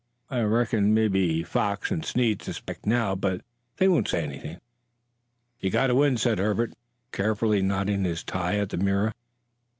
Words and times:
I 0.31 0.41
reckon 0.41 0.95
mebbe 0.95 1.45
Foxy 1.45 1.93
and 1.93 2.03
Snead 2.03 2.41
suspect 2.41 2.87
now, 2.87 3.13
but 3.13 3.41
they 3.77 3.87
won't 3.87 4.07
say 4.07 4.23
anything." 4.23 4.59
"You've 5.59 5.73
got 5.73 5.87
to 5.93 5.93
win," 5.95 6.17
said 6.17 6.39
Herbert, 6.39 6.73
carefully 7.11 7.61
knotting 7.61 8.03
his 8.03 8.23
tie 8.23 8.57
at 8.57 8.69
the 8.69 8.77
mirror. 8.77 9.13